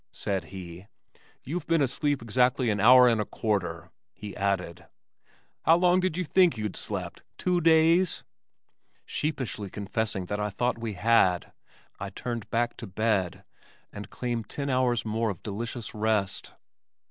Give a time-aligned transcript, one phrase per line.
[0.11, 0.87] said he.
[1.43, 4.87] "You've been asleep exactly an hour and a quarter," he added.
[5.61, 8.23] "How long did you think you'd slept two days?"
[9.05, 11.53] Sheepishly confessing that I thought we had,
[11.99, 13.43] I turned back to bed,
[13.93, 16.53] and claimed ten hours more of delicious rest.